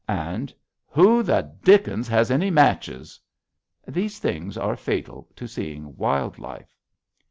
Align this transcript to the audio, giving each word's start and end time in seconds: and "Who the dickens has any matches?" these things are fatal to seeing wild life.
and 0.09 0.51
"Who 0.87 1.21
the 1.21 1.53
dickens 1.63 2.07
has 2.07 2.31
any 2.31 2.49
matches?" 2.49 3.19
these 3.87 4.17
things 4.17 4.57
are 4.57 4.75
fatal 4.75 5.29
to 5.35 5.45
seeing 5.47 5.95
wild 5.95 6.39
life. 6.39 6.75